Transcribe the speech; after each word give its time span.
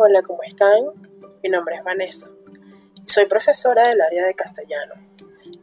Hola, 0.00 0.22
¿cómo 0.22 0.44
están? 0.44 0.92
Mi 1.42 1.48
nombre 1.48 1.74
es 1.74 1.82
Vanessa 1.82 2.28
y 3.04 3.08
soy 3.10 3.24
profesora 3.24 3.88
del 3.88 4.00
área 4.00 4.26
de 4.26 4.34
castellano. 4.34 4.94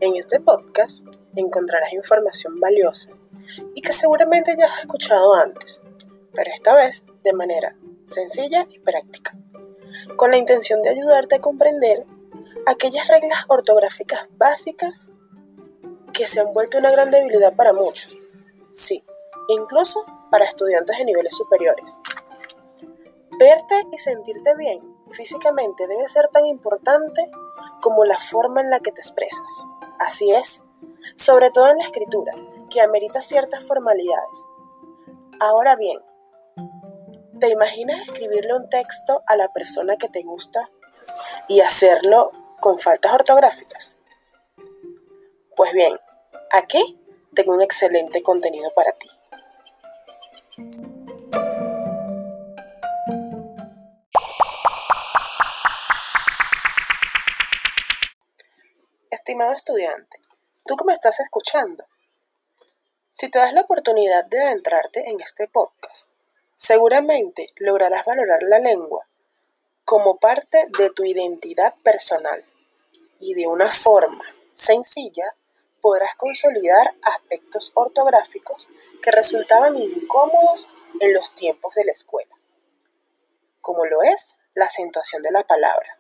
En 0.02 0.18
este 0.18 0.42
podcast 0.42 1.08
encontrarás 1.38 1.94
información 1.94 2.60
valiosa 2.60 3.12
y 3.76 3.82
que 3.82 3.94
seguramente 3.94 4.54
ya 4.60 4.66
has 4.66 4.82
escuchado 4.82 5.36
antes, 5.36 5.82
pero 6.34 6.52
esta 6.54 6.76
vez 6.76 7.06
de 7.24 7.32
manera 7.32 7.78
sencilla 8.08 8.68
y 8.70 8.80
práctica, 8.80 9.38
con 10.18 10.32
la 10.32 10.38
intención 10.38 10.82
de 10.82 10.90
ayudarte 10.90 11.36
a 11.36 11.40
comprender 11.40 12.04
aquellas 12.68 13.08
reglas 13.08 13.46
ortográficas 13.48 14.28
básicas 14.32 15.12
que 16.12 16.28
se 16.28 16.42
han 16.42 16.52
vuelto 16.52 16.78
una 16.78 16.92
gran 16.92 17.10
debilidad 17.10 17.56
para 17.56 17.72
muchos. 17.72 18.14
Sí, 18.74 19.02
incluso 19.48 20.06
para 20.30 20.44
estudiantes 20.44 20.98
de 20.98 21.06
niveles 21.06 21.38
superiores. 21.38 21.98
Verte 23.38 23.88
y 23.92 23.98
sentirte 23.98 24.56
bien 24.56 24.96
físicamente 25.12 25.88
debe 25.88 26.08
ser 26.08 26.30
tan 26.30 26.46
importante 26.46 27.30
como 27.82 28.06
la 28.06 28.18
forma 28.18 28.62
en 28.62 28.70
la 28.70 28.80
que 28.80 28.92
te 28.92 29.02
expresas. 29.02 29.66
Así 30.00 30.32
es, 30.32 30.64
sobre 31.16 31.52
todo 31.52 31.70
en 31.70 31.78
la 31.78 31.86
escritura, 31.86 32.34
que 32.70 32.82
amerita 32.82 33.22
ciertas 33.22 33.68
formalidades. 33.68 34.48
Ahora 35.40 35.76
bien, 35.76 36.00
¿te 37.40 37.50
imaginas 37.50 38.02
escribirle 38.02 38.56
un 38.56 38.70
texto 38.70 39.24
a 39.28 39.36
la 39.36 39.50
persona 39.50 39.98
que 39.98 40.10
te 40.10 40.24
gusta 40.24 40.70
y 41.48 41.62
hacerlo 41.62 42.32
con 42.60 42.80
faltas 42.80 43.14
ortográficas? 43.14 43.98
Pues 45.56 45.74
bien, 45.74 46.00
aquí 46.52 47.00
tengo 47.34 47.54
un 47.54 47.62
excelente 47.62 48.22
contenido 48.24 48.72
para 48.74 48.92
ti. 48.94 49.10
Estimado 59.26 59.54
estudiante, 59.54 60.20
tú 60.66 60.76
que 60.76 60.86
me 60.86 60.94
estás 60.94 61.20
escuchando, 61.20 61.84
si 63.10 63.28
te 63.28 63.40
das 63.40 63.54
la 63.54 63.62
oportunidad 63.62 64.24
de 64.26 64.40
adentrarte 64.40 65.10
en 65.10 65.20
este 65.20 65.48
podcast, 65.48 66.12
seguramente 66.56 67.48
lograrás 67.56 68.06
valorar 68.06 68.44
la 68.44 68.60
lengua 68.60 69.08
como 69.84 70.20
parte 70.20 70.68
de 70.78 70.92
tu 70.92 71.06
identidad 71.06 71.74
personal 71.82 72.46
y 73.20 73.34
de 73.34 73.48
una 73.48 73.72
forma 73.72 74.26
sencilla 74.54 75.34
podrás 75.82 76.14
consolidar 76.18 76.94
aspectos 77.02 77.72
ortográficos 77.74 78.70
que 79.02 79.10
resultaban 79.10 79.76
incómodos 79.76 80.70
en 81.00 81.16
los 81.16 81.34
tiempos 81.34 81.74
de 81.74 81.86
la 81.86 81.94
escuela, 81.94 82.36
como 83.60 83.86
lo 83.86 84.04
es 84.04 84.38
la 84.54 84.66
acentuación 84.66 85.24
de 85.24 85.32
la 85.32 85.42
palabra. 85.48 85.98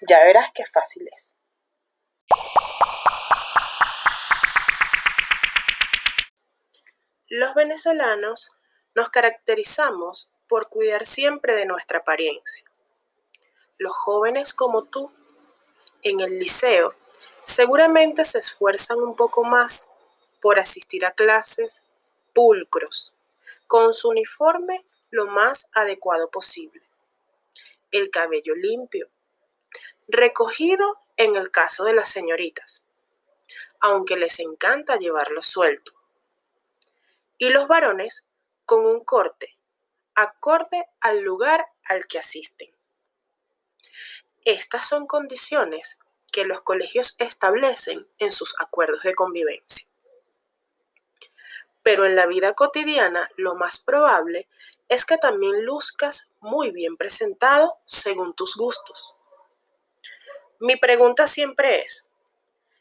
Ya 0.00 0.24
verás 0.24 0.50
qué 0.52 0.64
fácil 0.66 1.08
es. 1.14 1.37
Los 7.30 7.54
venezolanos 7.54 8.52
nos 8.94 9.10
caracterizamos 9.10 10.30
por 10.48 10.70
cuidar 10.70 11.04
siempre 11.04 11.54
de 11.54 11.66
nuestra 11.66 11.98
apariencia. 11.98 12.64
Los 13.76 13.94
jóvenes 13.94 14.54
como 14.54 14.84
tú, 14.84 15.12
en 16.02 16.20
el 16.20 16.38
liceo, 16.38 16.94
seguramente 17.44 18.24
se 18.24 18.38
esfuerzan 18.38 19.00
un 19.00 19.14
poco 19.14 19.44
más 19.44 19.88
por 20.40 20.58
asistir 20.58 21.04
a 21.04 21.12
clases 21.12 21.82
pulcros, 22.32 23.14
con 23.66 23.92
su 23.92 24.08
uniforme 24.08 24.84
lo 25.10 25.26
más 25.26 25.68
adecuado 25.74 26.30
posible. 26.30 26.82
El 27.90 28.10
cabello 28.10 28.54
limpio, 28.54 29.08
recogido 30.08 30.98
en 31.18 31.36
el 31.36 31.50
caso 31.50 31.84
de 31.84 31.92
las 31.92 32.08
señoritas, 32.08 32.82
aunque 33.80 34.16
les 34.16 34.40
encanta 34.40 34.96
llevarlo 34.96 35.42
suelto 35.42 35.92
y 37.36 37.50
los 37.50 37.68
varones 37.68 38.24
con 38.64 38.86
un 38.86 39.04
corte 39.04 39.58
acorde 40.14 40.86
al 41.00 41.20
lugar 41.20 41.66
al 41.84 42.06
que 42.06 42.18
asisten. 42.18 42.74
Estas 44.44 44.88
son 44.88 45.06
condiciones 45.06 45.98
que 46.32 46.44
los 46.44 46.62
colegios 46.62 47.14
establecen 47.18 48.06
en 48.18 48.32
sus 48.32 48.54
acuerdos 48.60 49.02
de 49.02 49.14
convivencia. 49.14 49.86
Pero 51.82 52.04
en 52.04 52.16
la 52.16 52.26
vida 52.26 52.54
cotidiana 52.54 53.30
lo 53.36 53.54
más 53.54 53.78
probable 53.78 54.48
es 54.88 55.04
que 55.04 55.18
también 55.18 55.64
luzcas 55.64 56.28
muy 56.40 56.70
bien 56.70 56.96
presentado 56.96 57.78
según 57.86 58.34
tus 58.34 58.56
gustos. 58.56 59.17
Mi 60.60 60.74
pregunta 60.74 61.28
siempre 61.28 61.82
es, 61.82 62.10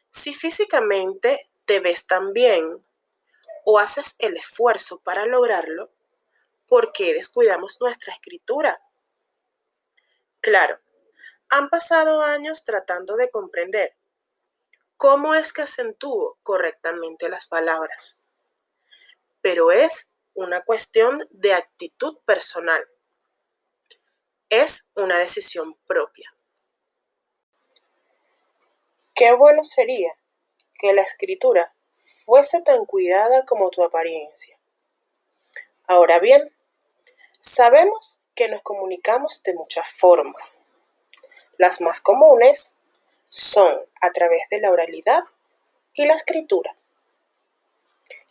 si 0.09 0.33
físicamente 0.33 1.47
te 1.65 1.79
ves 1.79 2.07
tan 2.07 2.33
bien 2.33 2.83
o 3.65 3.77
haces 3.77 4.15
el 4.17 4.35
esfuerzo 4.35 4.99
para 4.99 5.27
lograrlo, 5.27 5.91
¿por 6.67 6.91
qué 6.91 7.13
descuidamos 7.13 7.79
nuestra 7.79 8.13
escritura? 8.13 8.81
Claro, 10.41 10.79
han 11.49 11.69
pasado 11.69 12.23
años 12.23 12.63
tratando 12.63 13.15
de 13.15 13.29
comprender 13.29 13.95
cómo 14.95 15.35
es 15.35 15.53
que 15.53 15.61
acentúo 15.61 16.39
correctamente 16.41 17.29
las 17.29 17.45
palabras, 17.45 18.17
pero 19.41 19.71
es 19.71 20.09
una 20.33 20.61
cuestión 20.61 21.27
de 21.29 21.53
actitud 21.53 22.17
personal. 22.25 22.83
Es 24.49 24.89
una 24.95 25.19
decisión 25.19 25.75
propia. 25.85 26.36
Qué 29.17 29.33
bueno 29.33 29.63
sería 29.63 30.15
que 30.75 30.93
la 30.93 31.01
escritura 31.01 31.73
fuese 31.89 32.61
tan 32.61 32.85
cuidada 32.85 33.45
como 33.45 33.71
tu 33.71 33.83
apariencia. 33.83 34.59
Ahora 35.87 36.19
bien, 36.19 36.53
sabemos 37.39 38.19
que 38.35 38.47
nos 38.47 38.61
comunicamos 38.61 39.41
de 39.41 39.55
muchas 39.55 39.89
formas. 39.89 40.59
Las 41.57 41.81
más 41.81 41.99
comunes 41.99 42.73
son 43.27 43.81
a 44.01 44.11
través 44.11 44.47
de 44.51 44.59
la 44.59 44.69
oralidad 44.69 45.23
y 45.95 46.05
la 46.05 46.13
escritura. 46.13 46.75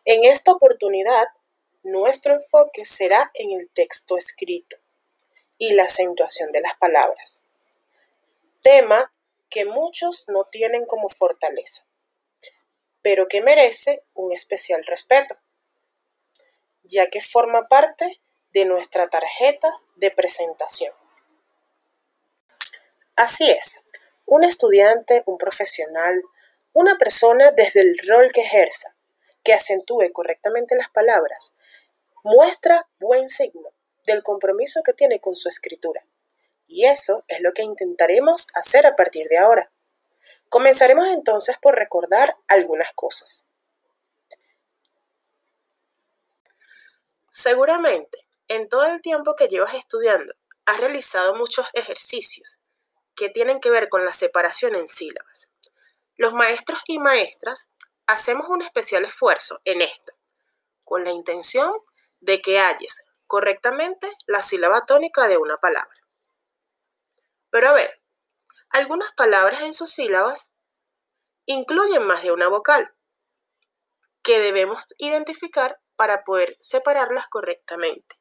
En 0.04 0.24
esta 0.24 0.52
oportunidad, 0.52 1.26
nuestro 1.82 2.32
enfoque 2.32 2.84
será 2.84 3.32
en 3.34 3.50
el 3.58 3.68
texto 3.70 4.16
escrito 4.16 4.76
y 5.58 5.72
la 5.72 5.86
acentuación 5.86 6.52
de 6.52 6.60
las 6.60 6.76
palabras, 6.76 7.42
tema 8.62 9.10
que 9.56 9.64
muchos 9.64 10.26
no 10.28 10.44
tienen 10.44 10.84
como 10.84 11.08
fortaleza 11.08 11.86
pero 13.06 13.28
que 13.28 13.40
merece 13.40 14.02
un 14.14 14.32
especial 14.32 14.84
respeto, 14.84 15.36
ya 16.82 17.06
que 17.06 17.20
forma 17.20 17.68
parte 17.68 18.20
de 18.52 18.64
nuestra 18.64 19.08
tarjeta 19.08 19.68
de 19.94 20.10
presentación. 20.10 20.92
Así 23.14 23.48
es, 23.48 23.84
un 24.24 24.42
estudiante, 24.42 25.22
un 25.26 25.38
profesional, 25.38 26.20
una 26.72 26.98
persona 26.98 27.52
desde 27.52 27.82
el 27.82 27.96
rol 28.08 28.32
que 28.32 28.40
ejerza, 28.40 28.96
que 29.44 29.54
acentúe 29.54 30.10
correctamente 30.12 30.74
las 30.74 30.90
palabras, 30.90 31.54
muestra 32.24 32.88
buen 32.98 33.28
signo 33.28 33.68
del 34.04 34.24
compromiso 34.24 34.82
que 34.84 34.94
tiene 34.94 35.20
con 35.20 35.36
su 35.36 35.48
escritura. 35.48 36.04
Y 36.66 36.86
eso 36.86 37.24
es 37.28 37.40
lo 37.40 37.52
que 37.52 37.62
intentaremos 37.62 38.48
hacer 38.54 38.86
a 38.86 38.96
partir 38.96 39.28
de 39.28 39.38
ahora. 39.38 39.70
Comenzaremos 40.48 41.08
entonces 41.08 41.56
por 41.60 41.74
recordar 41.74 42.36
algunas 42.48 42.92
cosas. 42.94 43.46
Seguramente, 47.30 48.26
en 48.48 48.68
todo 48.68 48.86
el 48.86 49.02
tiempo 49.02 49.36
que 49.36 49.48
llevas 49.48 49.74
estudiando, 49.74 50.34
has 50.64 50.80
realizado 50.80 51.34
muchos 51.34 51.66
ejercicios 51.72 52.58
que 53.14 53.28
tienen 53.30 53.60
que 53.60 53.70
ver 53.70 53.88
con 53.88 54.04
la 54.04 54.12
separación 54.12 54.74
en 54.74 54.88
sílabas. 54.88 55.50
Los 56.16 56.32
maestros 56.32 56.80
y 56.86 56.98
maestras 56.98 57.68
hacemos 58.06 58.48
un 58.48 58.62
especial 58.62 59.04
esfuerzo 59.04 59.60
en 59.64 59.82
esto, 59.82 60.14
con 60.84 61.04
la 61.04 61.10
intención 61.10 61.72
de 62.20 62.40
que 62.40 62.58
halles 62.58 63.04
correctamente 63.26 64.10
la 64.26 64.42
sílaba 64.42 64.86
tónica 64.86 65.28
de 65.28 65.36
una 65.36 65.56
palabra. 65.58 66.05
Pero 67.56 67.70
a 67.70 67.72
ver, 67.72 68.02
algunas 68.68 69.14
palabras 69.14 69.62
en 69.62 69.72
sus 69.72 69.90
sílabas 69.90 70.52
incluyen 71.46 72.06
más 72.06 72.22
de 72.22 72.30
una 72.30 72.48
vocal 72.48 72.94
que 74.22 74.38
debemos 74.40 74.84
identificar 74.98 75.80
para 75.96 76.22
poder 76.22 76.58
separarlas 76.60 77.28
correctamente. 77.28 78.20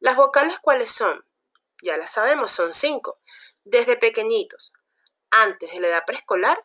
Las 0.00 0.16
vocales 0.16 0.58
cuáles 0.60 0.90
son? 0.90 1.24
Ya 1.82 1.96
las 1.96 2.10
sabemos, 2.10 2.50
son 2.50 2.74
cinco. 2.74 3.22
Desde 3.64 3.96
pequeñitos, 3.96 4.74
antes 5.30 5.72
de 5.72 5.80
la 5.80 5.88
edad 5.88 6.04
preescolar, 6.04 6.62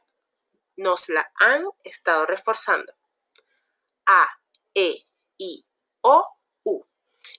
nos 0.76 1.08
la 1.08 1.32
han 1.36 1.64
estado 1.86 2.26
reforzando. 2.26 2.92
A, 4.08 4.28
E, 4.74 5.08
I, 5.38 5.66
O, 6.02 6.36
U. 6.66 6.86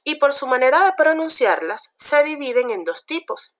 y 0.04 0.14
por 0.14 0.32
su 0.32 0.46
manera 0.46 0.86
de 0.86 0.94
pronunciarlas 0.96 1.92
se 1.98 2.24
dividen 2.24 2.70
en 2.70 2.84
dos 2.84 3.04
tipos. 3.04 3.54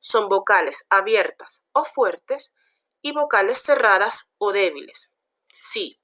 Son 0.00 0.28
vocales 0.28 0.86
abiertas 0.88 1.62
o 1.72 1.84
fuertes 1.84 2.54
y 3.02 3.12
vocales 3.12 3.62
cerradas 3.62 4.30
o 4.38 4.52
débiles. 4.52 5.10
Sí, 5.46 5.98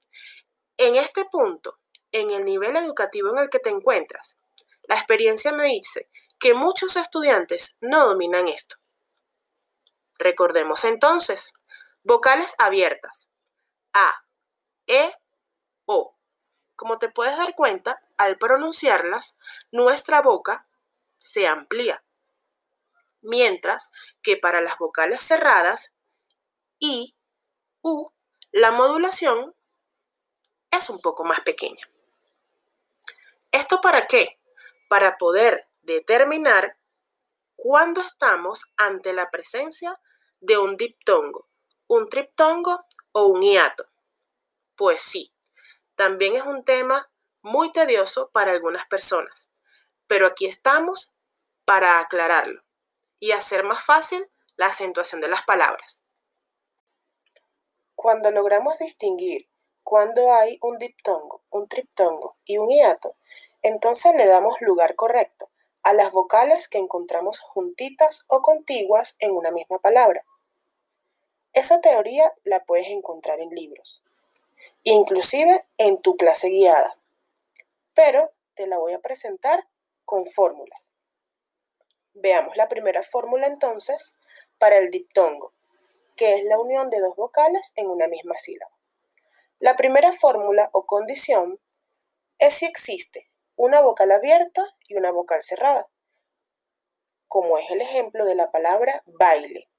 en 0.77 0.95
este 0.95 1.25
punto, 1.25 1.79
en 2.11 2.31
el 2.31 2.45
nivel 2.45 2.75
educativo 2.75 3.29
en 3.29 3.37
el 3.37 3.49
que 3.49 3.59
te 3.59 3.69
encuentras, 3.69 4.37
la 4.83 4.95
experiencia 4.95 5.51
me 5.51 5.65
dice 5.65 6.09
que 6.39 6.53
muchos 6.53 6.95
estudiantes 6.97 7.77
no 7.79 8.07
dominan 8.07 8.47
esto. 8.47 8.75
Recordemos 10.17 10.83
entonces, 10.83 11.53
vocales 12.03 12.53
abiertas. 12.57 13.29
A, 13.93 14.23
E, 14.87 15.13
O. 15.85 16.15
Como 16.75 16.97
te 16.97 17.09
puedes 17.09 17.37
dar 17.37 17.55
cuenta, 17.55 17.99
al 18.17 18.37
pronunciarlas, 18.37 19.37
nuestra 19.71 20.21
boca 20.21 20.65
se 21.17 21.47
amplía. 21.47 22.03
Mientras 23.23 23.89
que 24.21 24.35
para 24.35 24.59
las 24.59 24.77
vocales 24.77 25.21
cerradas, 25.21 25.93
I, 26.79 27.15
U, 27.81 28.11
la 28.51 28.71
modulación 28.71 29.55
es 30.69 30.89
un 30.89 30.99
poco 30.99 31.23
más 31.23 31.39
pequeña. 31.39 31.89
¿Esto 33.49 33.79
para 33.79 34.07
qué? 34.07 34.39
Para 34.89 35.17
poder 35.17 35.69
determinar 35.83 36.77
cuándo 37.55 38.01
estamos 38.01 38.65
ante 38.75 39.13
la 39.13 39.29
presencia 39.29 39.97
de 40.41 40.57
un 40.57 40.75
diptongo, 40.75 41.47
un 41.87 42.09
triptongo 42.09 42.85
o 43.13 43.27
un 43.27 43.41
hiato. 43.41 43.85
Pues 44.75 45.01
sí, 45.01 45.33
también 45.95 46.35
es 46.35 46.43
un 46.43 46.65
tema 46.65 47.09
muy 47.41 47.71
tedioso 47.71 48.31
para 48.31 48.51
algunas 48.51 48.85
personas, 48.87 49.49
pero 50.07 50.27
aquí 50.27 50.45
estamos 50.45 51.15
para 51.63 51.99
aclararlo 51.99 52.63
y 53.23 53.31
hacer 53.31 53.63
más 53.63 53.81
fácil 53.85 54.29
la 54.57 54.65
acentuación 54.65 55.21
de 55.21 55.29
las 55.29 55.43
palabras. 55.43 56.03
Cuando 57.95 58.31
logramos 58.31 58.79
distinguir 58.79 59.47
cuando 59.81 60.33
hay 60.33 60.57
un 60.61 60.77
diptongo, 60.77 61.41
un 61.49 61.69
triptongo 61.69 62.35
y 62.43 62.57
un 62.57 62.67
hiato, 62.67 63.15
entonces 63.61 64.13
le 64.15 64.25
damos 64.25 64.59
lugar 64.59 64.95
correcto 64.95 65.49
a 65.83 65.93
las 65.93 66.11
vocales 66.11 66.67
que 66.67 66.79
encontramos 66.79 67.39
juntitas 67.39 68.25
o 68.27 68.41
contiguas 68.41 69.15
en 69.19 69.31
una 69.31 69.51
misma 69.51 69.79
palabra. 69.79 70.25
Esa 71.53 71.79
teoría 71.79 72.33
la 72.43 72.65
puedes 72.65 72.87
encontrar 72.87 73.39
en 73.39 73.51
libros, 73.51 74.03
inclusive 74.83 75.63
en 75.77 76.01
tu 76.01 76.17
clase 76.17 76.49
guiada, 76.49 76.97
pero 77.93 78.31
te 78.53 78.67
la 78.67 78.79
voy 78.79 78.91
a 78.91 78.99
presentar 78.99 79.65
con 80.03 80.25
fórmulas. 80.25 80.92
Veamos 82.15 82.55
la 82.57 82.69
primera 82.69 83.01
fórmula 83.01 83.47
entonces 83.47 84.15
para 84.59 84.77
el 84.77 84.91
diptongo, 84.91 85.53
que 86.15 86.35
es 86.35 86.43
la 86.43 86.59
unión 86.59 86.89
de 86.89 86.99
dos 86.99 87.15
vocales 87.15 87.73
en 87.75 87.87
una 87.87 88.07
misma 88.07 88.37
sílaba. 88.37 88.71
La 89.59 89.75
primera 89.75 90.11
fórmula 90.13 90.69
o 90.73 90.85
condición 90.85 91.59
es 92.37 92.55
si 92.55 92.65
existe 92.65 93.31
una 93.55 93.81
vocal 93.81 94.11
abierta 94.11 94.75
y 94.87 94.95
una 94.95 95.11
vocal 95.11 95.41
cerrada, 95.41 95.87
como 97.27 97.57
es 97.57 97.69
el 97.71 97.81
ejemplo 97.81 98.25
de 98.25 98.35
la 98.35 98.51
palabra 98.51 99.03
baile. 99.05 99.69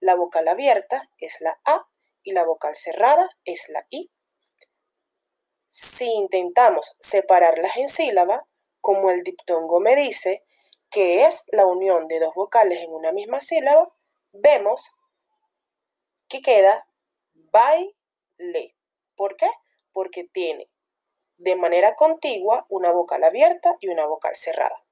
La 0.00 0.14
vocal 0.14 0.48
abierta 0.48 1.10
es 1.18 1.40
la 1.40 1.60
A 1.64 1.86
y 2.22 2.32
la 2.32 2.44
vocal 2.44 2.74
cerrada 2.74 3.28
es 3.44 3.68
la 3.68 3.86
I. 3.90 4.10
Si 5.68 6.06
intentamos 6.06 6.96
separarlas 6.98 7.76
en 7.76 7.88
sílaba, 7.88 8.46
como 8.80 9.10
el 9.10 9.22
diptongo 9.22 9.78
me 9.80 9.94
dice, 9.94 10.45
que 10.90 11.24
es 11.24 11.44
la 11.48 11.66
unión 11.66 12.08
de 12.08 12.20
dos 12.20 12.34
vocales 12.34 12.80
en 12.80 12.92
una 12.92 13.12
misma 13.12 13.40
sílaba, 13.40 13.92
vemos 14.32 14.96
que 16.28 16.40
queda 16.40 16.88
baile. 17.34 18.74
¿Por 19.14 19.36
qué? 19.36 19.50
Porque 19.92 20.24
tiene 20.24 20.68
de 21.38 21.54
manera 21.54 21.96
contigua 21.96 22.66
una 22.68 22.92
vocal 22.92 23.22
abierta 23.24 23.76
y 23.80 23.88
una 23.88 24.06
vocal 24.06 24.36
cerrada. 24.36 24.82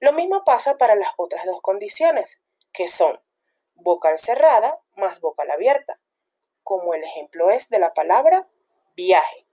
Lo 0.00 0.12
mismo 0.12 0.42
pasa 0.44 0.76
para 0.76 0.96
las 0.96 1.12
otras 1.16 1.44
dos 1.44 1.60
condiciones, 1.62 2.42
que 2.72 2.88
son 2.88 3.20
vocal 3.74 4.18
cerrada 4.18 4.80
más 4.96 5.20
vocal 5.20 5.50
abierta, 5.50 6.00
como 6.62 6.94
el 6.94 7.04
ejemplo 7.04 7.50
es 7.50 7.68
de 7.68 7.78
la 7.78 7.94
palabra 7.94 8.48
viaje. 8.96 9.46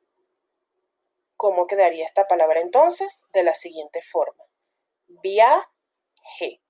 ¿Cómo 1.38 1.68
quedaría 1.68 2.06
esta 2.06 2.28
palabra 2.28 2.60
entonces? 2.60 3.22
De 3.32 3.44
la 3.44 3.54
siguiente 3.54 4.02
forma. 4.02 4.49
Viaje. 5.22 6.62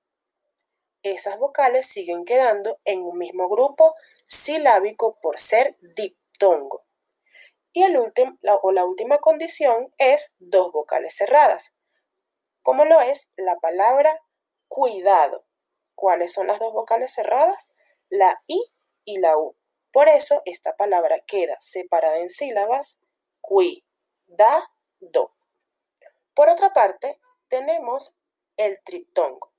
Esas 1.02 1.40
vocales 1.40 1.88
siguen 1.88 2.26
quedando 2.26 2.80
en 2.84 3.02
un 3.02 3.18
mismo 3.18 3.48
grupo 3.48 3.96
silábico 4.26 5.20
por 5.22 5.40
ser 5.40 5.78
diptongo. 5.80 6.84
Y 7.72 7.86
la, 8.42 8.56
o 8.56 8.72
la 8.72 8.86
última 8.86 9.20
condición 9.20 9.94
es 9.98 10.36
dos 10.40 10.72
vocales 10.72 11.16
cerradas, 11.16 11.74
como 12.62 12.84
lo 12.86 13.00
es 13.00 13.32
la 13.38 13.58
palabra 13.58 14.22
cuidado. 14.68 15.46
¿Cuáles 15.96 16.34
son 16.34 16.48
las 16.48 16.60
dos 16.60 16.74
vocales 16.74 17.14
cerradas? 17.14 17.72
La 18.10 18.42
I 18.48 18.62
y 19.06 19.20
la 19.20 19.38
U. 19.38 19.56
Por 19.92 20.08
eso 20.10 20.42
esta 20.46 20.76
palabra 20.76 21.20
queda 21.26 21.58
separada 21.62 22.18
en 22.18 22.30
sílabas 22.30 23.00
do. 25.00 25.32
Por 26.34 26.50
otra 26.50 26.74
parte, 26.74 27.20
tenemos 27.48 28.19
el 28.60 28.78
triptongo, 28.84 29.54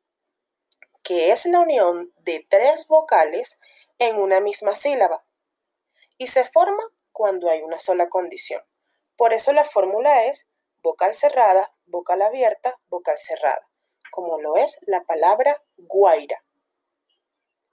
que 1.03 1.33
es 1.33 1.47
la 1.47 1.61
unión 1.61 2.13
de 2.19 2.47
tres 2.51 2.87
vocales 2.87 3.59
en 3.99 4.17
una 4.17 4.41
misma 4.41 4.75
sílaba 4.75 5.25
y 6.19 6.27
se 6.27 6.45
forma 6.45 6.83
cuando 7.11 7.49
hay 7.49 7.63
una 7.63 7.79
sola 7.79 8.11
condición. 8.11 8.63
Por 9.17 9.33
eso 9.33 9.55
la 9.55 9.65
fórmula 9.65 10.27
es 10.27 10.51
vocal 10.83 11.15
cerrada, 11.15 11.75
vocal 11.87 12.21
abierta, 12.21 12.79
vocal 12.91 13.17
cerrada, 13.17 13.67
como 14.11 14.39
lo 14.39 14.59
es 14.59 14.79
la 14.83 15.03
palabra 15.05 15.63
guaira. 15.79 16.45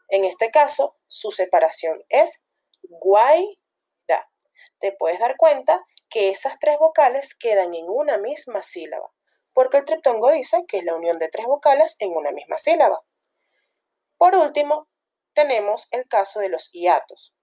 En 0.07 0.23
este 0.23 0.49
caso, 0.49 0.95
su 1.07 1.31
separación 1.31 2.05
es 2.07 2.45
guaira. 2.83 4.31
Te 4.79 4.93
puedes 4.93 5.19
dar 5.19 5.35
cuenta 5.35 5.85
que 6.09 6.29
esas 6.29 6.57
tres 6.59 6.79
vocales 6.79 7.35
quedan 7.35 7.73
en 7.73 7.89
una 7.89 8.17
misma 8.17 8.61
sílaba, 8.61 9.11
porque 9.57 9.77
el 9.77 9.85
triptongo 9.85 10.29
dice 10.29 10.65
que 10.67 10.77
es 10.77 10.83
la 10.83 10.93
unión 10.93 11.17
de 11.17 11.29
tres 11.29 11.47
vocales 11.47 11.95
en 11.97 12.15
una 12.15 12.29
misma 12.29 12.59
sílaba. 12.59 13.01
Por 14.15 14.35
último, 14.35 14.87
tenemos 15.33 15.87
el 15.89 16.07
caso 16.07 16.39
de 16.39 16.49
los 16.49 16.69
hiatos, 16.73 17.35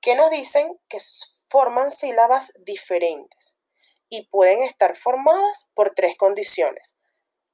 que 0.00 0.16
nos 0.16 0.32
dicen 0.32 0.76
que 0.88 0.98
forman 1.46 1.92
sílabas 1.92 2.52
diferentes 2.64 3.56
y 4.08 4.26
pueden 4.26 4.64
estar 4.64 4.96
formadas 4.96 5.70
por 5.74 5.90
tres 5.90 6.16
condiciones. 6.16 6.98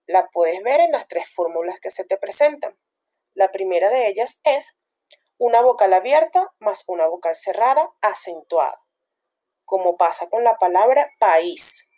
La 0.07 0.31
puedes 0.31 0.63
ver 0.63 0.81
en 0.81 0.93
las 0.93 1.07
tres 1.07 1.31
fórmulas 1.31 1.79
que 1.79 1.91
se 1.91 2.05
te 2.05 2.17
presentan. 2.17 2.75
La 3.35 3.53
primera 3.53 3.91
de 3.91 4.09
ellas 4.09 4.41
es 4.45 4.79
una 5.37 5.61
vocal 5.61 5.93
abierta 5.93 6.55
más 6.59 6.85
una 6.87 7.07
vocal 7.07 7.37
cerrada 7.37 7.93
acentuada, 8.01 8.81
como 9.67 9.99
pasa 9.99 10.31
con 10.31 10.43
la 10.43 10.57
palabra 10.57 11.11
país. 11.19 11.90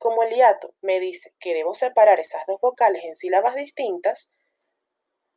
Como 0.00 0.22
el 0.22 0.34
hiato 0.34 0.74
me 0.80 0.98
dice 0.98 1.34
que 1.38 1.52
debo 1.52 1.74
separar 1.74 2.18
esas 2.18 2.44
dos 2.46 2.58
vocales 2.60 3.04
en 3.04 3.14
sílabas 3.14 3.54
distintas, 3.54 4.32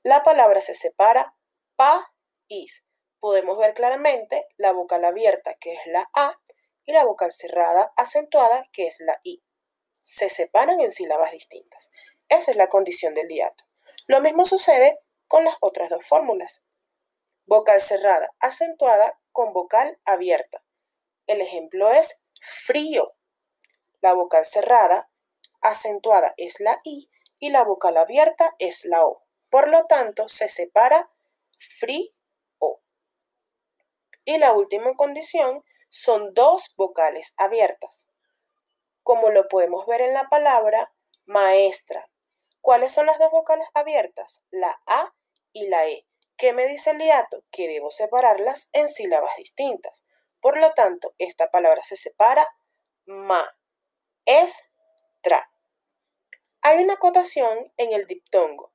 la 0.02 0.24
palabra 0.24 0.62
se 0.62 0.74
separa 0.74 1.36
país 1.76 2.86
podemos 3.24 3.58
ver 3.58 3.74
claramente 3.74 4.50
la 4.58 4.74
vocal 4.74 5.06
abierta, 5.06 5.56
que 5.56 5.72
es 5.72 5.80
la 5.86 6.10
A, 6.14 6.38
y 6.84 6.92
la 6.92 7.06
vocal 7.06 7.32
cerrada 7.32 7.94
acentuada, 7.96 8.66
que 8.74 8.88
es 8.88 9.00
la 9.00 9.18
I. 9.24 9.42
Se 10.02 10.30
separan 10.30 10.82
en 10.82 10.92
sílabas 10.92 11.32
distintas. 11.32 11.90
Esa 12.28 12.52
es 12.52 12.58
la 12.58 12.68
condición 12.68 13.14
del 13.14 13.30
hiato. 13.30 13.64
Lo 14.08 14.20
mismo 14.20 14.44
sucede 14.44 15.00
con 15.28 15.46
las 15.46 15.56
otras 15.62 15.90
dos 15.90 16.06
fórmulas. 16.06 16.64
Vocal 17.46 17.80
cerrada 17.80 18.30
acentuada 18.42 19.18
con 19.32 19.54
vocal 19.54 19.98
abierta. 20.04 20.62
El 21.26 21.40
ejemplo 21.40 21.94
es 21.94 22.22
frío. 22.42 23.14
La 24.04 24.12
vocal 24.12 24.46
cerrada 24.46 25.10
acentuada 25.62 26.34
es 26.36 26.60
la 26.60 26.82
I 26.84 27.10
y 27.40 27.52
la 27.52 27.64
vocal 27.64 27.96
abierta 27.96 28.54
es 28.60 28.84
la 28.84 29.06
O. 29.06 29.24
Por 29.50 29.70
lo 29.70 29.86
tanto, 29.86 30.28
se 30.28 30.50
separa 30.50 31.10
frío 31.58 32.12
y 34.26 34.38
la 34.40 34.52
última 34.52 34.94
condición 34.96 35.64
son 35.88 36.34
dos 36.34 36.74
vocales 36.76 37.34
abiertas, 37.38 38.10
como 39.04 39.30
lo 39.30 39.48
podemos 39.48 39.86
ver 39.86 40.02
en 40.02 40.14
la 40.14 40.28
palabra 40.28 40.94
maestra. 41.24 42.10
¿Cuáles 42.60 42.92
son 42.92 43.06
las 43.06 43.20
dos 43.20 43.32
vocales 43.32 43.68
abiertas? 43.74 44.44
La 44.52 44.82
A 44.86 45.14
y 45.54 45.68
la 45.70 45.88
E. 45.88 46.06
¿Qué 46.36 46.52
me 46.52 46.68
dice 46.68 46.92
el 46.92 47.00
hiato? 47.00 47.46
Que 47.52 47.70
debo 47.70 47.90
separarlas 47.90 48.68
en 48.74 48.90
sílabas 48.90 49.38
distintas. 49.38 50.04
Por 50.42 50.58
lo 50.58 50.74
tanto, 50.74 51.14
esta 51.20 51.52
palabra 51.52 51.84
se 51.86 51.96
separa 51.96 52.48
ma, 53.06 53.46
es, 54.26 54.56
tra. 55.22 55.50
Hay 56.62 56.84
una 56.84 56.94
acotación 56.94 57.72
en 57.78 57.94
el 57.94 58.06
diptongo, 58.06 58.72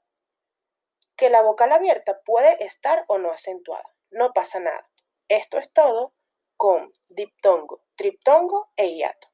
que 1.16 1.30
la 1.30 1.42
vocal 1.42 1.72
abierta 1.72 2.20
puede 2.22 2.64
estar 2.64 3.04
o 3.08 3.18
no 3.18 3.30
acentuada. 3.32 3.94
No 4.10 4.32
pasa 4.32 4.60
nada. 4.60 4.88
Esto 5.28 5.58
es 5.58 5.72
todo 5.72 6.12
con 6.56 6.92
diptongo, 7.08 7.82
triptongo 7.96 8.70
e 8.76 8.94
hiato. 8.94 9.28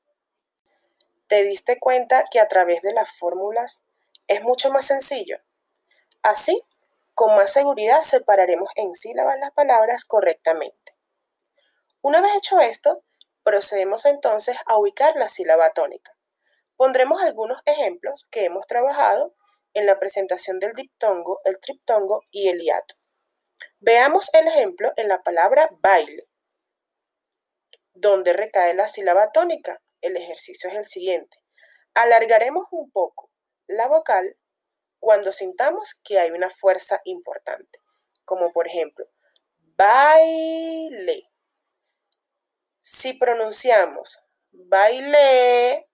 ¿Te 1.27 1.43
diste 1.45 1.79
cuenta 1.79 2.25
que 2.31 2.41
a 2.41 2.49
través 2.49 2.83
de 2.83 2.93
las 2.93 3.17
fórmulas 3.17 3.85
es 4.27 4.43
mucho 4.43 4.71
más 4.71 4.87
sencillo? 4.87 5.39
Así, 6.23 6.63
con 7.15 7.37
más 7.37 7.53
seguridad 7.53 8.03
separaremos 8.03 8.71
en 8.77 8.95
sílabas 8.95 9.39
las 9.39 9.53
palabras 9.53 10.05
correctamente. 10.05 10.97
Una 12.03 12.21
vez 12.21 12.35
hecho 12.37 12.61
esto, 12.61 13.03
procedemos 13.45 14.07
entonces 14.07 14.57
a 14.67 14.77
ubicar 14.79 15.15
la 15.17 15.29
sílaba 15.29 15.71
tónica. 15.71 16.17
Pondremos 16.77 17.23
algunos 17.23 17.61
ejemplos 17.67 18.27
que 18.33 18.47
hemos 18.47 18.67
trabajado 18.67 19.37
en 19.75 19.87
la 19.87 19.99
presentación 19.99 20.59
del 20.59 20.73
diptongo, 20.73 21.41
el 21.45 21.61
triptongo 21.61 22.23
y 22.31 22.49
el 22.49 22.61
hiato. 22.61 22.95
Veamos 23.79 24.31
el 24.33 24.49
ejemplo 24.49 24.93
en 24.97 25.09
la 25.09 25.23
palabra 25.23 25.69
baile, 25.81 26.27
donde 27.93 28.33
recae 28.33 28.75
la 28.75 28.89
sílaba 28.89 29.31
tónica. 29.31 29.81
El 30.01 30.17
ejercicio 30.17 30.69
es 30.69 30.77
el 30.77 30.85
siguiente. 30.85 31.39
Alargaremos 31.95 32.67
un 32.71 32.91
poco 32.91 33.31
la 33.67 33.87
vocal 33.87 34.37
cuando 34.99 35.33
sintamos 35.33 36.01
que 36.03 36.19
hay 36.19 36.31
una 36.31 36.51
fuerza 36.51 37.01
importante, 37.05 37.79
como 38.25 38.53
por 38.53 38.67
ejemplo, 38.67 39.07
baile. 39.77 41.31
Si 42.95 43.13
pronunciamos 43.13 44.23
baile, 44.53 45.89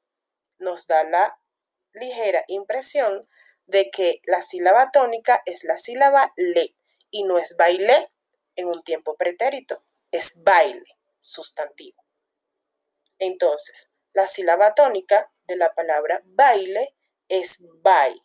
nos 0.58 0.86
da 0.86 1.02
la 1.02 1.40
ligera 1.94 2.44
impresión 2.46 3.26
de 3.66 3.90
que 3.90 4.20
la 4.24 4.42
sílaba 4.42 4.90
tónica 4.90 5.42
es 5.46 5.64
la 5.64 5.78
sílaba 5.78 6.32
le 6.36 6.74
y 7.10 7.24
no 7.24 7.38
es 7.38 7.56
baile 7.56 8.12
en 8.54 8.68
un 8.68 8.84
tiempo 8.84 9.16
pretérito, 9.16 9.82
es 10.10 10.44
baile, 10.44 10.98
sustantivo. 11.18 12.04
Entonces, 13.18 13.90
la 14.12 14.26
sílaba 14.26 14.74
tónica 14.74 15.32
de 15.48 15.56
la 15.56 15.72
palabra 15.72 16.20
baile 16.26 16.94
es 17.28 17.56
bai. 17.80 18.22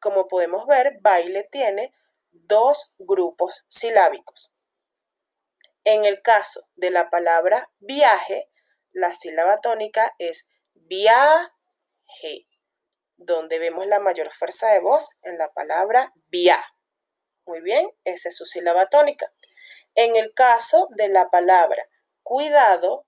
Como 0.00 0.26
podemos 0.26 0.66
ver, 0.66 0.98
baile 1.00 1.44
tiene 1.44 1.94
dos 2.32 2.96
grupos 2.98 3.64
silábicos. 3.68 4.52
En 5.84 6.04
el 6.04 6.22
caso 6.22 6.68
de 6.76 6.90
la 6.90 7.10
palabra 7.10 7.70
viaje, 7.78 8.50
la 8.92 9.12
sílaba 9.12 9.58
tónica 9.58 10.14
es 10.18 10.48
viaje 10.74 12.46
donde 13.16 13.58
vemos 13.58 13.86
la 13.86 13.98
mayor 13.98 14.30
fuerza 14.30 14.68
de 14.70 14.80
voz 14.80 15.10
en 15.22 15.38
la 15.38 15.52
palabra 15.52 16.12
via. 16.28 16.64
Muy 17.46 17.60
bien, 17.60 17.90
esa 18.04 18.28
es 18.28 18.36
su 18.36 18.46
sílaba 18.46 18.88
tónica. 18.88 19.32
En 19.94 20.16
el 20.16 20.32
caso 20.34 20.88
de 20.96 21.08
la 21.08 21.30
palabra 21.30 21.88
cuidado, 22.22 23.06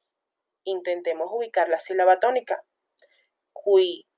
intentemos 0.65 1.29
ubicar 1.31 1.69
la 1.69 1.79
sílaba 1.79 2.19
tónica. 2.19 2.65
Cuidado. 3.53 4.09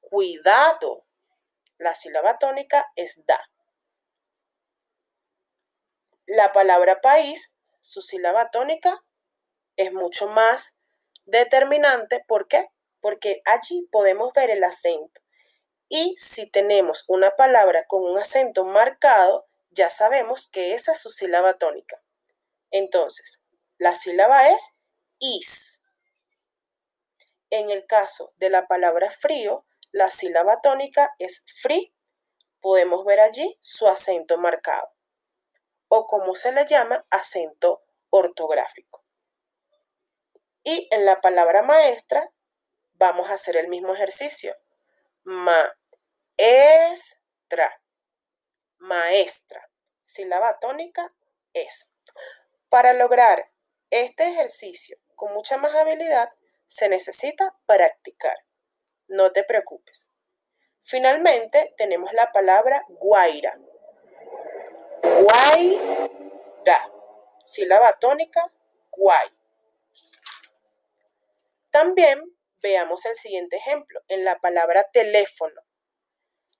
Cuidado. 0.00 1.06
La 1.78 1.94
sílaba 1.94 2.38
tónica 2.38 2.86
es 2.94 3.24
da. 3.24 3.40
La 6.30 6.52
palabra 6.52 7.00
país, 7.00 7.54
su 7.80 8.02
sílaba 8.02 8.50
tónica 8.50 9.02
es 9.76 9.94
mucho 9.94 10.28
más 10.28 10.76
determinante. 11.24 12.22
¿Por 12.28 12.48
qué? 12.48 12.68
Porque 13.00 13.40
allí 13.46 13.88
podemos 13.90 14.34
ver 14.34 14.50
el 14.50 14.62
acento. 14.62 15.22
Y 15.88 16.14
si 16.18 16.44
tenemos 16.44 17.06
una 17.08 17.34
palabra 17.34 17.86
con 17.86 18.04
un 18.04 18.18
acento 18.18 18.66
marcado, 18.66 19.46
ya 19.70 19.88
sabemos 19.88 20.50
que 20.50 20.74
esa 20.74 20.92
es 20.92 21.00
su 21.00 21.08
sílaba 21.08 21.54
tónica. 21.54 22.02
Entonces, 22.70 23.40
la 23.78 23.94
sílaba 23.94 24.50
es 24.50 24.62
is. 25.20 25.80
En 27.48 27.70
el 27.70 27.86
caso 27.86 28.34
de 28.36 28.50
la 28.50 28.66
palabra 28.66 29.10
frío, 29.10 29.64
la 29.92 30.10
sílaba 30.10 30.60
tónica 30.60 31.14
es 31.18 31.42
free. 31.62 31.94
Podemos 32.60 33.06
ver 33.06 33.20
allí 33.20 33.56
su 33.62 33.88
acento 33.88 34.36
marcado 34.36 34.97
o 35.88 36.06
como 36.06 36.34
se 36.34 36.52
le 36.52 36.66
llama 36.66 37.04
acento 37.10 37.82
ortográfico. 38.10 39.04
Y 40.62 40.88
en 40.90 41.04
la 41.06 41.20
palabra 41.20 41.62
maestra 41.62 42.30
vamos 42.94 43.30
a 43.30 43.34
hacer 43.34 43.56
el 43.56 43.68
mismo 43.68 43.94
ejercicio. 43.94 44.56
Maestra. 45.24 45.72
Maestra. 48.78 49.68
Sílaba 50.02 50.58
tónica 50.58 51.12
es. 51.52 51.88
Para 52.68 52.92
lograr 52.92 53.50
este 53.90 54.28
ejercicio 54.28 54.98
con 55.14 55.32
mucha 55.32 55.56
más 55.56 55.74
habilidad, 55.74 56.30
se 56.66 56.88
necesita 56.88 57.56
practicar. 57.66 58.36
No 59.06 59.32
te 59.32 59.42
preocupes. 59.42 60.10
Finalmente 60.82 61.74
tenemos 61.76 62.12
la 62.12 62.30
palabra 62.32 62.84
guaira. 62.88 63.58
Guaira. 65.18 66.90
Sílaba 67.42 67.98
tónica, 67.98 68.52
guay. 68.92 69.28
También 71.72 72.22
veamos 72.62 73.04
el 73.04 73.16
siguiente 73.16 73.56
ejemplo, 73.56 74.00
en 74.06 74.24
la 74.24 74.38
palabra 74.38 74.84
teléfono. 74.92 75.60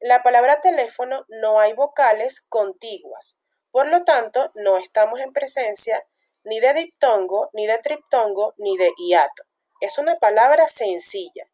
En 0.00 0.09
la 0.09 0.25
palabra 0.25 0.61
teléfono 0.61 1.25
no 1.29 1.61
hay 1.61 1.73
vocales 1.73 2.41
contiguas, 2.49 3.37
por 3.71 3.87
lo 3.87 4.03
tanto 4.05 4.50
no 4.55 4.77
estamos 4.79 5.21
en 5.21 5.33
presencia 5.33 6.05
ni 6.43 6.59
de 6.59 6.75
diptongo, 6.75 7.50
ni 7.53 7.67
de 7.67 7.79
triptongo, 7.79 8.55
ni 8.57 8.77
de 8.77 8.93
hiato. 8.97 9.45
Es 9.81 9.99
una 9.99 10.19
palabra 10.19 10.67
sencilla 10.69 11.49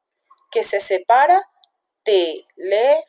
que 0.51 0.65
se 0.65 0.81
separa 0.81 1.51
teléfono. 2.03 3.05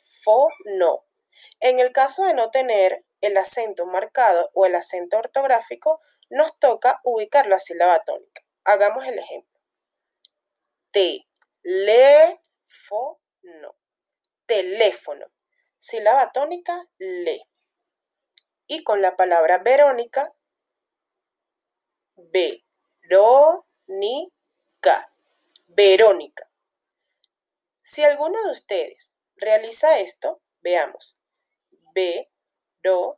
En 1.61 1.79
el 1.79 1.93
caso 1.93 2.25
de 2.25 2.33
no 2.33 2.51
tener 2.51 3.05
el 3.25 3.37
acento 3.37 3.85
marcado 3.85 4.49
o 4.53 4.65
el 4.65 4.75
acento 4.75 5.17
ortográfico, 5.17 6.01
nos 6.29 6.57
toca 6.59 7.01
ubicar 7.03 7.47
la 7.47 7.59
sílaba 7.59 8.03
tónica. 8.03 8.41
Hagamos 8.63 9.05
el 9.05 9.19
ejemplo 9.19 9.55
teléfono. 11.61 13.19
Teléfono. 14.45 15.25
Sílaba 15.77 16.31
tónica, 16.31 16.87
le. 16.97 17.41
Y 18.67 18.83
con 18.83 19.01
la 19.01 19.17
palabra 19.17 19.57
Verónica, 19.57 20.33
Verónica. 22.15 23.51
Verónica. 25.67 26.49
Si 27.81 28.03
alguno 28.03 28.41
de 28.43 28.51
ustedes 28.51 29.13
realiza 29.35 29.99
esto, 29.99 30.41
veamos. 30.61 31.19
Verónica. 32.85 33.17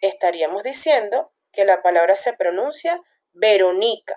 Estaríamos 0.00 0.62
diciendo 0.62 1.34
que 1.52 1.66
la 1.66 1.82
palabra 1.82 2.16
se 2.16 2.32
pronuncia 2.32 3.02
Verónica 3.32 4.16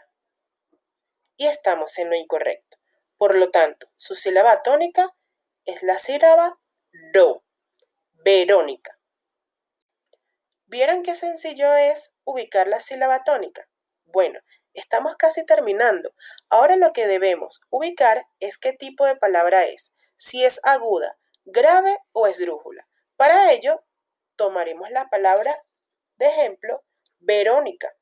y 1.36 1.48
estamos 1.48 1.98
en 1.98 2.10
lo 2.10 2.15
incorrecto. 2.15 2.77
Por 3.18 3.36
lo 3.36 3.51
tanto, 3.51 3.88
su 3.98 4.15
sílaba 4.15 4.63
tónica 4.63 5.13
es 5.65 5.84
la 5.84 6.00
sílaba 6.00 6.58
do, 7.12 7.44
Verónica. 8.13 8.98
¿Vieron 10.65 11.03
qué 11.03 11.15
sencillo 11.15 11.74
es 11.74 12.13
ubicar 12.24 12.70
la 12.70 12.80
sílaba 12.80 13.25
tónica? 13.25 13.68
Bueno, 14.06 14.39
estamos 14.74 15.18
casi 15.18 15.46
terminando. 15.46 16.15
Ahora 16.48 16.77
lo 16.77 16.94
que 16.94 17.06
debemos 17.06 17.60
ubicar 17.70 18.25
es 18.39 18.58
qué 18.58 18.72
tipo 18.72 19.06
de 19.06 19.18
palabra 19.18 19.65
es, 19.65 19.94
si 20.15 20.46
es 20.46 20.62
aguda, 20.63 21.18
grave 21.45 21.97
o 22.12 22.27
esdrújula. 22.27 22.88
Para 23.15 23.51
ello, 23.51 23.83
tomaremos 24.35 24.89
la 24.91 25.09
palabra 25.09 25.62
de 26.15 26.27
ejemplo 26.27 26.83
Verónica. 27.19 27.93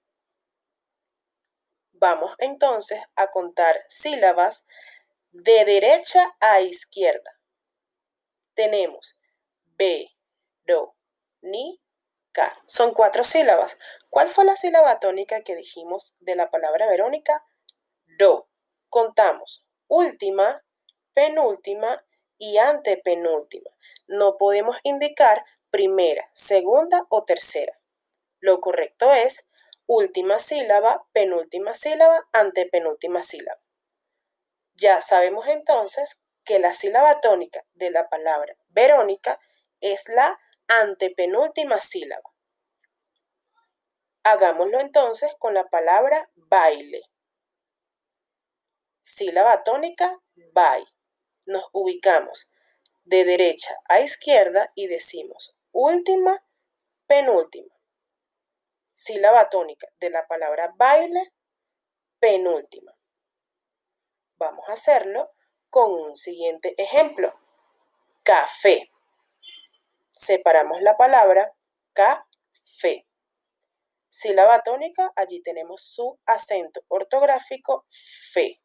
Vamos 1.91 2.33
entonces 2.39 2.99
a 3.15 3.27
contar 3.27 3.83
sílabas 3.89 4.65
de 5.31 5.65
derecha 5.65 6.35
a 6.39 6.61
izquierda. 6.61 7.39
Tenemos 8.53 9.19
B, 9.65 10.09
do, 10.65 10.95
ni, 11.41 11.79
ca. 12.31 12.59
Son 12.65 12.93
cuatro 12.93 13.23
sílabas. 13.23 13.77
¿Cuál 14.09 14.29
fue 14.29 14.45
la 14.45 14.55
sílaba 14.55 14.99
tónica 14.99 15.41
que 15.43 15.55
dijimos 15.55 16.15
de 16.19 16.35
la 16.35 16.49
palabra 16.49 16.87
Verónica? 16.87 17.45
Do. 18.17 18.47
Contamos 18.89 19.65
última, 19.87 20.63
penúltima 21.13 22.03
y 22.41 22.57
antepenúltima. 22.57 23.69
No 24.07 24.35
podemos 24.35 24.75
indicar 24.81 25.45
primera, 25.69 26.27
segunda 26.33 27.05
o 27.09 27.23
tercera. 27.23 27.79
Lo 28.39 28.59
correcto 28.61 29.13
es 29.13 29.47
última 29.85 30.39
sílaba, 30.39 31.05
penúltima 31.13 31.75
sílaba, 31.75 32.27
antepenúltima 32.33 33.21
sílaba. 33.21 33.61
Ya 34.73 35.01
sabemos 35.01 35.45
entonces 35.47 36.19
que 36.43 36.57
la 36.57 36.73
sílaba 36.73 37.21
tónica 37.21 37.63
de 37.73 37.91
la 37.91 38.09
palabra 38.09 38.57
Verónica 38.69 39.39
es 39.79 40.09
la 40.09 40.39
antepenúltima 40.67 41.79
sílaba. 41.79 42.27
Hagámoslo 44.23 44.79
entonces 44.79 45.31
con 45.37 45.53
la 45.53 45.69
palabra 45.69 46.27
baile. 46.33 47.03
Sílaba 49.03 49.61
tónica, 49.61 50.19
bye. 50.55 50.87
Nos 51.51 51.65
ubicamos 51.73 52.49
de 53.03 53.25
derecha 53.25 53.75
a 53.89 53.99
izquierda 53.99 54.71
y 54.73 54.87
decimos 54.87 55.53
última, 55.73 56.41
penúltima. 57.07 57.75
Sílaba 58.93 59.49
tónica 59.49 59.89
de 59.99 60.11
la 60.11 60.25
palabra 60.27 60.73
baile, 60.77 61.33
penúltima. 62.19 62.95
Vamos 64.37 64.63
a 64.69 64.73
hacerlo 64.73 65.31
con 65.69 65.91
un 65.91 66.15
siguiente 66.15 66.73
ejemplo. 66.81 67.37
Café. 68.23 68.89
Separamos 70.11 70.81
la 70.81 70.95
palabra 70.95 71.53
café. 71.91 73.05
Sílaba 74.07 74.63
tónica, 74.63 75.11
allí 75.17 75.41
tenemos 75.41 75.81
su 75.81 76.17
acento 76.25 76.85
ortográfico 76.87 77.85
fe. 78.31 78.61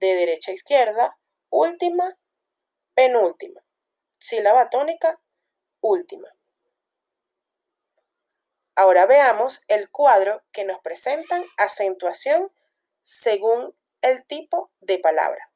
De 0.00 0.14
derecha 0.14 0.50
a 0.50 0.54
izquierda, 0.54 1.16
última, 1.50 2.18
penúltima. 2.94 3.62
Sílaba 4.18 4.70
tónica, 4.70 5.20
última. 5.80 6.28
Ahora 8.74 9.06
veamos 9.06 9.64
el 9.68 9.90
cuadro 9.90 10.42
que 10.52 10.64
nos 10.64 10.80
presentan 10.80 11.44
acentuación 11.56 12.52
según 13.02 13.74
el 14.02 14.24
tipo 14.26 14.70
de 14.80 14.98
palabra. 14.98 15.50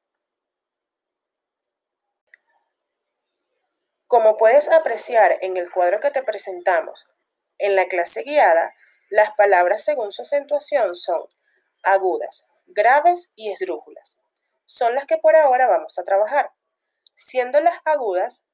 Como 4.06 4.37
puedes 4.37 4.68
apreciar 4.68 5.38
en 5.40 5.56
el 5.56 5.70
cuadro 5.70 6.00
que 6.00 6.11
te 6.11 6.23
presentamos 6.23 7.11
en 7.59 7.76
la 7.76 7.87
clase 7.88 8.23
guiada, 8.23 8.75
las 9.11 9.32
palabras 9.35 9.85
según 9.85 10.12
su 10.12 10.23
acentuación 10.23 10.94
son 10.94 11.26
agudas, 11.82 12.47
graves 12.66 13.32
y 13.35 13.50
esdrújulas. 13.50 14.19
Son 14.72 14.94
las 14.94 15.04
que 15.04 15.18
por 15.18 15.34
ahora 15.34 15.66
vamos 15.66 15.98
a 15.98 16.04
trabajar, 16.04 16.52
siendo 17.16 17.60
las 17.60 17.80
agudas 17.84 18.44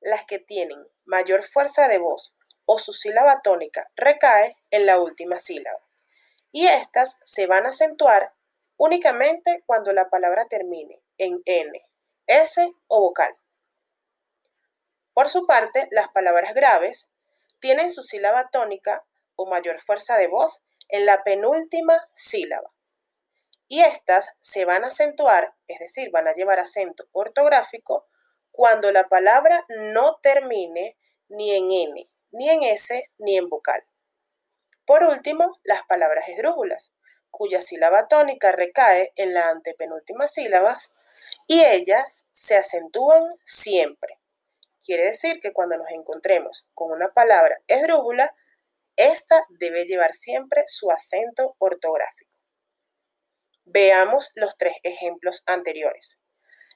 las 0.00 0.24
que 0.24 0.38
tienen 0.38 0.88
mayor 1.04 1.42
fuerza 1.42 1.86
de 1.86 1.98
voz 1.98 2.34
o 2.64 2.78
su 2.78 2.94
sílaba 2.94 3.42
tónica 3.42 3.90
recae 3.94 4.56
en 4.70 4.86
la 4.86 4.98
última 4.98 5.38
sílaba. 5.38 5.78
Y 6.50 6.66
estas 6.66 7.18
se 7.24 7.46
van 7.46 7.66
a 7.66 7.68
acentuar 7.68 8.32
únicamente 8.78 9.64
cuando 9.66 9.92
la 9.92 10.08
palabra 10.08 10.46
termine 10.48 11.02
en 11.18 11.42
N, 11.44 11.86
S 12.26 12.72
o 12.88 13.00
vocal. 13.02 13.36
Por 15.12 15.28
su 15.28 15.46
parte, 15.46 15.88
las 15.90 16.08
palabras 16.08 16.54
graves 16.54 17.12
tienen 17.60 17.90
su 17.90 18.02
sílaba 18.02 18.48
tónica 18.48 19.04
o 19.34 19.44
mayor 19.44 19.78
fuerza 19.82 20.16
de 20.16 20.28
voz 20.28 20.62
en 20.88 21.04
la 21.04 21.22
penúltima 21.22 22.08
sílaba. 22.14 22.72
Y 23.68 23.82
estas 23.82 24.30
se 24.40 24.64
van 24.64 24.84
a 24.84 24.88
acentuar, 24.88 25.54
es 25.66 25.78
decir, 25.80 26.10
van 26.10 26.28
a 26.28 26.34
llevar 26.34 26.60
acento 26.60 27.08
ortográfico 27.12 28.06
cuando 28.52 28.92
la 28.92 29.08
palabra 29.08 29.64
no 29.68 30.16
termine 30.22 30.96
ni 31.28 31.54
en 31.54 31.70
N, 31.70 32.08
ni 32.30 32.48
en 32.48 32.62
S, 32.62 33.10
ni 33.18 33.36
en 33.36 33.48
vocal. 33.48 33.84
Por 34.86 35.02
último, 35.02 35.58
las 35.64 35.82
palabras 35.84 36.28
esdrújulas, 36.28 36.92
cuya 37.30 37.60
sílaba 37.60 38.06
tónica 38.08 38.52
recae 38.52 39.12
en 39.16 39.34
la 39.34 39.48
antepenúltima 39.48 40.28
sílaba 40.28 40.78
y 41.46 41.64
ellas 41.64 42.26
se 42.32 42.56
acentúan 42.56 43.28
siempre. 43.44 44.18
Quiere 44.84 45.06
decir 45.06 45.40
que 45.40 45.52
cuando 45.52 45.76
nos 45.76 45.90
encontremos 45.90 46.68
con 46.72 46.92
una 46.92 47.12
palabra 47.12 47.58
esdrújula, 47.66 48.34
esta 48.94 49.44
debe 49.50 49.84
llevar 49.84 50.14
siempre 50.14 50.62
su 50.66 50.90
acento 50.90 51.56
ortográfico. 51.58 52.25
Veamos 53.68 54.30
los 54.36 54.56
tres 54.56 54.76
ejemplos 54.84 55.42
anteriores. 55.44 56.20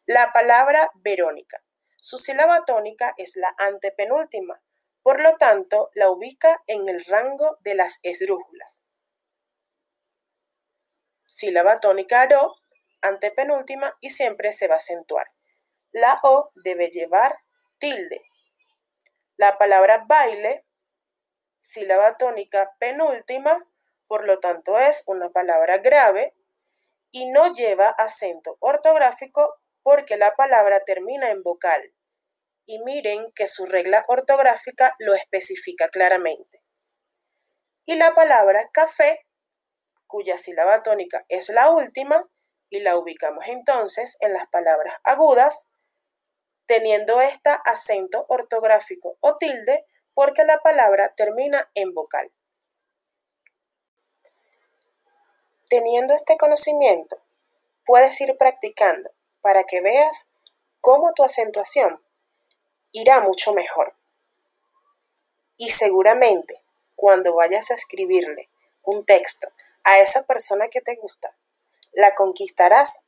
La 0.06 0.32
palabra 0.32 0.90
Verónica. 0.96 1.62
Su 1.96 2.18
sílaba 2.18 2.64
tónica 2.64 3.14
es 3.16 3.36
la 3.36 3.54
antepenúltima, 3.58 4.60
por 5.02 5.22
lo 5.22 5.36
tanto 5.36 5.90
la 5.94 6.10
ubica 6.10 6.60
en 6.66 6.88
el 6.88 7.04
rango 7.04 7.58
de 7.60 7.76
las 7.76 8.00
esdrújulas. 8.02 8.84
Sílaba 11.24 11.78
tónica 11.78 12.26
ro, 12.26 12.56
antepenúltima 13.02 13.96
y 14.00 14.10
siempre 14.10 14.50
se 14.50 14.66
va 14.66 14.74
a 14.74 14.78
acentuar. 14.78 15.28
La 15.92 16.18
O 16.24 16.50
debe 16.56 16.90
llevar 16.90 17.38
tilde. 17.78 18.20
La 19.36 19.58
palabra 19.58 20.06
baile 20.08 20.66
sílaba 21.60 22.16
tónica 22.16 22.74
penúltima, 22.80 23.64
por 24.08 24.26
lo 24.26 24.40
tanto 24.40 24.76
es 24.80 25.04
una 25.06 25.30
palabra 25.30 25.78
grave 25.78 26.34
y 27.10 27.30
no 27.30 27.52
lleva 27.52 27.88
acento 27.88 28.56
ortográfico 28.60 29.56
porque 29.82 30.16
la 30.16 30.34
palabra 30.36 30.80
termina 30.84 31.30
en 31.30 31.42
vocal. 31.42 31.92
Y 32.66 32.78
miren 32.84 33.32
que 33.34 33.48
su 33.48 33.66
regla 33.66 34.04
ortográfica 34.08 34.94
lo 34.98 35.14
especifica 35.14 35.88
claramente. 35.88 36.62
Y 37.86 37.96
la 37.96 38.14
palabra 38.14 38.70
café, 38.72 39.26
cuya 40.06 40.38
sílaba 40.38 40.82
tónica 40.82 41.24
es 41.28 41.48
la 41.48 41.70
última, 41.70 42.28
y 42.70 42.80
la 42.80 42.96
ubicamos 42.96 43.44
entonces 43.48 44.16
en 44.20 44.32
las 44.32 44.46
palabras 44.48 44.94
agudas, 45.02 45.66
teniendo 46.66 47.20
esta 47.20 47.54
acento 47.54 48.26
ortográfico 48.28 49.16
o 49.20 49.36
tilde 49.38 49.84
porque 50.14 50.44
la 50.44 50.58
palabra 50.58 51.12
termina 51.16 51.68
en 51.74 51.92
vocal. 51.92 52.30
Teniendo 55.70 56.14
este 56.14 56.36
conocimiento, 56.36 57.16
puedes 57.86 58.20
ir 58.20 58.36
practicando 58.36 59.08
para 59.40 59.62
que 59.62 59.80
veas 59.80 60.26
cómo 60.80 61.12
tu 61.12 61.22
acentuación 61.22 62.02
irá 62.90 63.20
mucho 63.20 63.54
mejor. 63.54 63.94
Y 65.56 65.70
seguramente 65.70 66.60
cuando 66.96 67.36
vayas 67.36 67.70
a 67.70 67.74
escribirle 67.74 68.50
un 68.82 69.04
texto 69.04 69.46
a 69.84 70.00
esa 70.00 70.24
persona 70.24 70.66
que 70.66 70.80
te 70.80 70.96
gusta, 70.96 71.36
la 71.92 72.16
conquistarás 72.16 73.04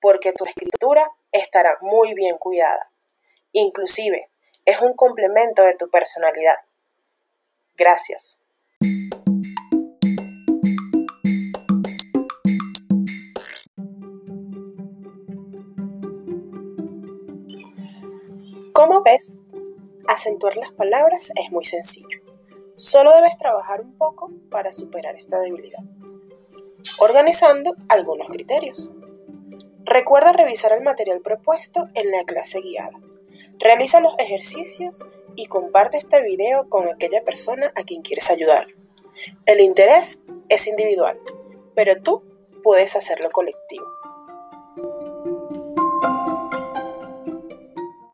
porque 0.00 0.32
tu 0.32 0.44
escritura 0.44 1.10
estará 1.32 1.78
muy 1.80 2.14
bien 2.14 2.38
cuidada. 2.38 2.92
Inclusive, 3.50 4.30
es 4.64 4.80
un 4.80 4.94
complemento 4.94 5.64
de 5.64 5.74
tu 5.74 5.90
personalidad. 5.90 6.58
Gracias. 7.74 8.38
Como 18.86 19.00
ves, 19.00 19.34
acentuar 20.06 20.58
las 20.58 20.70
palabras 20.72 21.32
es 21.42 21.50
muy 21.50 21.64
sencillo. 21.64 22.20
Solo 22.76 23.14
debes 23.14 23.38
trabajar 23.38 23.80
un 23.80 23.96
poco 23.96 24.30
para 24.50 24.74
superar 24.74 25.16
esta 25.16 25.40
debilidad, 25.40 25.82
organizando 26.98 27.74
algunos 27.88 28.28
criterios. 28.28 28.92
Recuerda 29.84 30.34
revisar 30.34 30.72
el 30.72 30.82
material 30.82 31.22
propuesto 31.22 31.88
en 31.94 32.10
la 32.10 32.24
clase 32.24 32.60
guiada. 32.60 33.00
Realiza 33.58 34.00
los 34.00 34.14
ejercicios 34.18 35.06
y 35.34 35.46
comparte 35.46 35.96
este 35.96 36.20
video 36.20 36.68
con 36.68 36.86
aquella 36.86 37.24
persona 37.24 37.72
a 37.76 37.84
quien 37.84 38.02
quieres 38.02 38.30
ayudar. 38.30 38.66
El 39.46 39.62
interés 39.62 40.20
es 40.50 40.66
individual, 40.66 41.18
pero 41.74 42.02
tú 42.02 42.22
puedes 42.62 42.96
hacerlo 42.96 43.30
colectivo. 43.30 43.93